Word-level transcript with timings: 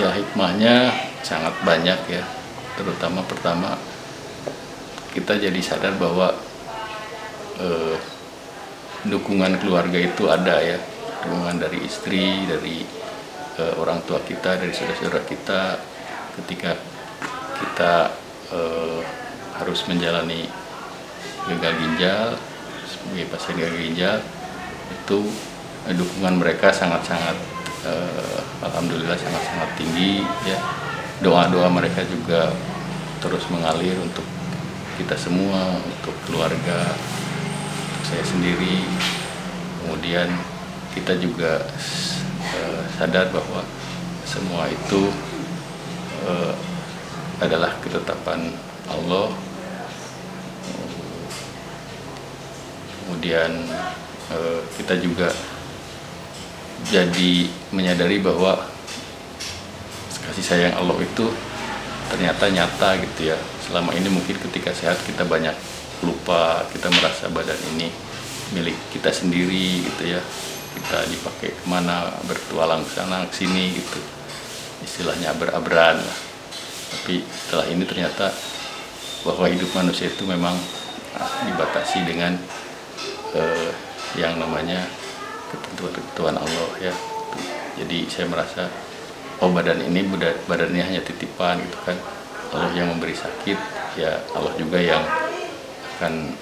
Ya 0.00 0.08
hikmahnya 0.16 0.96
sangat 1.20 1.52
banyak 1.60 2.00
ya, 2.08 2.24
terutama 2.72 3.20
pertama 3.28 3.76
kita 5.12 5.36
jadi 5.36 5.60
sadar 5.60 5.92
bahwa 6.00 6.32
eh, 7.60 8.00
dukungan 9.04 9.60
keluarga 9.60 10.00
itu 10.00 10.24
ada 10.32 10.56
ya, 10.64 10.80
dukungan 11.20 11.60
dari 11.60 11.84
istri, 11.84 12.48
dari 12.48 12.80
eh, 13.60 13.74
orang 13.76 14.00
tua 14.08 14.24
kita, 14.24 14.56
dari 14.56 14.72
saudara-saudara 14.72 15.20
kita. 15.28 15.76
Ketika 16.40 16.72
kita 17.60 18.16
eh, 18.56 19.00
harus 19.60 19.84
menjalani 19.84 20.48
gagal 21.44 21.76
ginjal 21.76 22.26
sebagai 22.88 23.28
pasien 23.36 23.56
gagal 23.60 23.80
ginjal 23.84 24.16
itu 24.96 25.28
eh, 25.84 25.92
dukungan 25.92 26.40
mereka 26.40 26.72
sangat-sangat 26.72 27.36
eh, 27.84 28.39
alhamdulillah 28.60 29.16
sangat-sangat 29.16 29.70
tinggi 29.80 30.24
ya. 30.44 30.58
Doa-doa 31.20 31.68
mereka 31.68 32.00
juga 32.08 32.48
terus 33.20 33.44
mengalir 33.52 33.92
untuk 34.00 34.24
kita 34.96 35.16
semua 35.16 35.80
untuk 35.80 36.16
keluarga 36.28 36.96
untuk 37.92 38.04
saya 38.08 38.24
sendiri. 38.24 38.84
Kemudian 39.84 40.28
kita 40.96 41.16
juga 41.20 41.60
eh, 42.40 42.82
sadar 42.96 43.28
bahwa 43.32 43.64
semua 44.24 44.68
itu 44.68 45.12
eh, 46.24 46.52
adalah 47.40 47.72
ketetapan 47.80 48.52
Allah. 48.88 49.28
Kemudian 53.04 53.52
eh, 54.32 54.60
kita 54.80 54.96
juga 55.00 55.28
jadi 56.88 57.44
menyadari 57.74 58.24
bahwa 58.24 58.56
kasih 60.30 60.46
sayang 60.46 60.74
Allah 60.78 60.96
itu 61.02 61.26
ternyata 62.08 62.48
nyata 62.48 62.96
gitu 63.04 63.34
ya. 63.34 63.38
Selama 63.66 63.92
ini 63.92 64.08
mungkin 64.08 64.38
ketika 64.48 64.72
sehat 64.72 64.96
kita 65.04 65.28
banyak 65.28 65.52
lupa 66.00 66.64
kita 66.72 66.88
merasa 66.88 67.28
badan 67.28 67.58
ini 67.76 67.92
milik 68.56 68.78
kita 68.94 69.12
sendiri 69.12 69.84
gitu 69.84 70.16
ya. 70.16 70.20
Kita 70.70 71.04
dipakai 71.10 71.50
ke 71.52 71.64
mana 71.68 72.08
bertualang 72.24 72.86
ke 72.86 72.90
sana 72.96 73.26
ke 73.28 73.44
sini 73.44 73.76
gitu. 73.76 74.00
Istilahnya 74.80 75.36
aber-aberan 75.36 76.00
lah. 76.00 76.18
Tapi 76.90 77.20
setelah 77.26 77.66
ini 77.68 77.84
ternyata 77.84 78.32
bahwa 79.22 79.46
hidup 79.52 79.68
manusia 79.76 80.08
itu 80.08 80.24
memang 80.24 80.56
dibatasi 81.44 82.06
dengan 82.08 82.38
eh, 83.36 83.70
yang 84.18 84.40
namanya 84.40 84.86
ketentuan-ketentuan 85.50 86.36
Allah 86.38 86.70
ya. 86.80 86.94
Jadi 87.78 88.06
saya 88.10 88.26
merasa 88.26 88.70
oh 89.40 89.50
badan 89.50 89.82
ini 89.84 90.06
badannya 90.46 90.84
hanya 90.84 91.02
titipan 91.02 91.60
gitu 91.60 91.78
kan. 91.84 91.96
Allah 92.50 92.70
yang 92.74 92.90
memberi 92.90 93.14
sakit 93.14 93.58
ya 93.94 94.18
Allah 94.34 94.54
juga 94.58 94.78
yang 94.82 95.02
akan 95.98 96.34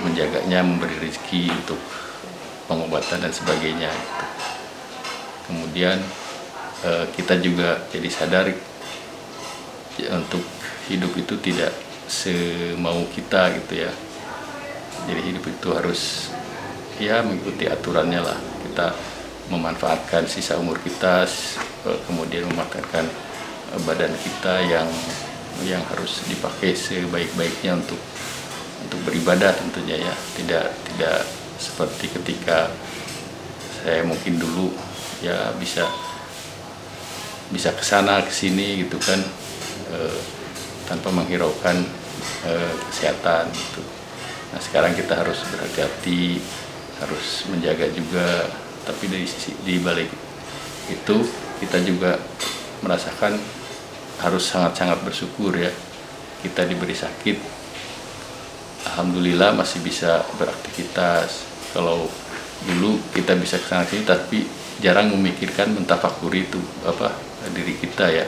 menjaganya 0.00 0.64
memberi 0.64 0.96
rezeki 0.96 1.52
untuk 1.52 1.76
pengobatan 2.70 3.20
dan 3.20 3.32
sebagainya 3.34 3.90
gitu. 3.92 4.26
kemudian 5.50 5.98
eh, 6.86 7.04
kita 7.12 7.36
juga 7.42 7.84
jadi 7.92 8.08
sadar 8.08 8.46
ya, 10.00 10.08
untuk 10.16 10.40
hidup 10.88 11.12
itu 11.18 11.34
tidak 11.42 11.72
semau 12.08 13.04
kita 13.12 13.52
gitu 13.56 13.88
ya. 13.88 13.92
Jadi 15.08 15.20
hidup 15.32 15.44
itu 15.48 15.68
harus 15.72 16.30
ya 17.00 17.24
mengikuti 17.24 17.68
aturannya 17.68 18.20
lah 18.20 18.38
kita 18.68 18.92
memanfaatkan 19.48 20.28
sisa 20.28 20.56
umur 20.56 20.80
kita 20.80 21.24
eh, 21.88 21.98
kemudian 22.08 22.48
memanfaatkan 22.48 23.06
badan 23.88 24.12
kita 24.20 24.54
yang 24.68 24.88
yang 25.64 25.80
harus 25.92 26.24
dipakai 26.28 26.76
sebaik-baiknya 26.76 27.76
untuk 27.76 28.00
untuk 28.82 29.00
beribadah 29.08 29.54
tentunya 29.54 29.96
ya 29.96 30.14
tidak 30.36 30.72
tidak 30.92 31.24
seperti 31.56 32.10
ketika 32.10 32.68
saya 33.82 34.02
mungkin 34.02 34.36
dulu 34.36 34.74
ya 35.22 35.54
bisa 35.56 35.86
bisa 37.52 37.70
ke 37.76 37.84
sana 37.84 38.24
ke 38.24 38.32
sini 38.32 38.82
gitu 38.84 38.96
kan 38.98 39.20
eh, 39.92 40.18
tanpa 40.88 41.12
menghiraukan 41.12 41.76
eh, 42.48 42.74
kesehatan 42.90 43.52
gitu. 43.52 43.82
Nah 44.52 44.60
sekarang 44.60 44.92
kita 44.92 45.16
harus 45.16 45.40
berhati-hati, 45.48 46.40
harus 47.02 47.46
menjaga 47.50 47.90
juga. 47.90 48.46
Tapi 48.82 49.04
dari 49.06 49.26
sisi 49.26 49.54
di 49.62 49.78
balik 49.78 50.10
itu 50.90 51.16
kita 51.62 51.78
juga 51.86 52.18
merasakan 52.82 53.38
harus 54.22 54.42
sangat-sangat 54.42 54.98
bersyukur 55.06 55.54
ya. 55.54 55.70
Kita 56.42 56.66
diberi 56.66 56.90
sakit, 56.90 57.38
alhamdulillah 58.90 59.54
masih 59.54 59.78
bisa 59.86 60.26
beraktivitas. 60.34 61.46
Kalau 61.70 62.10
dulu 62.66 62.98
kita 63.14 63.38
bisa 63.38 63.58
ke 63.58 63.66
sana 63.70 63.86
sini 63.86 64.02
tapi 64.02 64.42
jarang 64.82 65.14
memikirkan 65.14 65.74
mentafakuri 65.74 66.46
itu 66.46 66.58
apa 66.86 67.14
diri 67.54 67.74
kita 67.78 68.06
ya 68.10 68.26